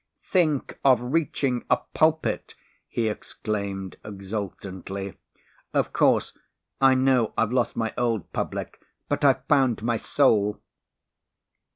"Think 0.25 0.79
of 0.83 0.99
reaching 0.99 1.63
a 1.69 1.77
pulpit," 1.93 2.55
he 2.87 3.07
exclaimed 3.07 3.97
exultantly. 4.03 5.15
"Of 5.75 5.93
course, 5.93 6.35
I 6.81 6.95
know 6.95 7.35
I've 7.37 7.51
lost 7.51 7.75
my 7.75 7.93
old 7.99 8.33
public 8.33 8.81
but 9.07 9.23
I've 9.23 9.45
found 9.45 9.83
my 9.83 9.97
soul." 9.97 10.59